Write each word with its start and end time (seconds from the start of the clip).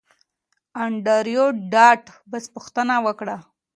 انډریو 0.83 1.45
ډاټ 1.73 2.03
باس 2.29 2.45
پوښتنه 2.55 2.95
وکړه 3.05 3.35